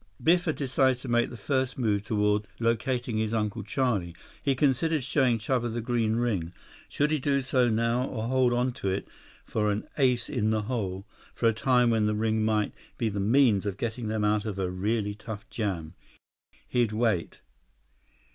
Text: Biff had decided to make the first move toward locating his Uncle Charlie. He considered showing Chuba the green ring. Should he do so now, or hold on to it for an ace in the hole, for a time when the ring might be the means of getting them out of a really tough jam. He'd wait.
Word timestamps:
Biff 0.23 0.45
had 0.45 0.55
decided 0.55 0.97
to 1.01 1.07
make 1.07 1.29
the 1.29 1.37
first 1.37 1.77
move 1.77 2.01
toward 2.01 2.47
locating 2.59 3.19
his 3.19 3.35
Uncle 3.35 3.61
Charlie. 3.61 4.15
He 4.41 4.55
considered 4.55 5.03
showing 5.03 5.37
Chuba 5.37 5.71
the 5.71 5.79
green 5.79 6.15
ring. 6.15 6.53
Should 6.89 7.11
he 7.11 7.19
do 7.19 7.43
so 7.43 7.69
now, 7.69 8.07
or 8.07 8.23
hold 8.27 8.51
on 8.51 8.71
to 8.81 8.89
it 8.89 9.07
for 9.45 9.69
an 9.71 9.87
ace 9.99 10.27
in 10.27 10.49
the 10.49 10.63
hole, 10.63 11.05
for 11.35 11.47
a 11.47 11.53
time 11.53 11.91
when 11.91 12.07
the 12.07 12.15
ring 12.15 12.43
might 12.43 12.73
be 12.97 13.09
the 13.09 13.19
means 13.19 13.67
of 13.67 13.77
getting 13.77 14.07
them 14.07 14.23
out 14.23 14.43
of 14.43 14.57
a 14.57 14.71
really 14.71 15.13
tough 15.13 15.47
jam. 15.51 15.93
He'd 16.67 16.91
wait. 16.93 17.41